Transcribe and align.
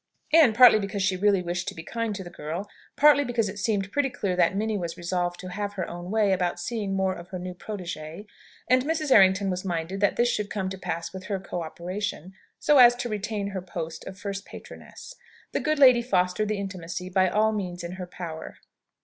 And 0.33 0.55
partly 0.55 0.79
because 0.79 1.03
she 1.03 1.15
really 1.15 1.43
wished 1.43 1.67
to 1.67 1.75
be 1.75 1.83
kind 1.83 2.15
to 2.15 2.23
the 2.23 2.31
girl, 2.31 2.67
partly 2.95 3.23
because 3.23 3.47
it 3.49 3.59
seemed 3.59 3.91
pretty 3.91 4.09
clear 4.09 4.35
that 4.35 4.55
Minnie 4.55 4.75
was 4.79 4.97
resolved 4.97 5.39
to 5.41 5.49
have 5.49 5.73
her 5.73 5.87
own 5.87 6.09
way 6.09 6.31
about 6.31 6.59
seeing 6.59 6.95
more 6.95 7.13
of 7.13 7.27
her 7.27 7.37
new 7.37 7.53
protégée, 7.53 8.25
and 8.67 8.81
Mrs. 8.81 9.11
Errington 9.11 9.51
was 9.51 9.63
minded 9.63 9.99
that 9.99 10.15
this 10.15 10.27
should 10.27 10.49
come 10.49 10.69
to 10.69 10.77
pass 10.79 11.13
with 11.13 11.25
her 11.25 11.39
co 11.39 11.61
operation, 11.61 12.33
so 12.59 12.79
as 12.79 12.95
to 12.95 13.09
retain 13.09 13.49
her 13.49 13.61
post 13.61 14.03
of 14.07 14.17
first 14.17 14.43
patroness 14.43 15.13
the 15.51 15.59
good 15.59 15.77
lady 15.77 16.01
fostered 16.01 16.47
the 16.47 16.57
intimacy 16.57 17.07
by 17.07 17.29
all 17.29 17.51
means 17.51 17.83
in 17.83 17.91
her 17.91 18.07
power. 18.07 18.57